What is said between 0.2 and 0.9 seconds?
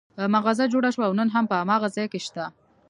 مغازه جوړه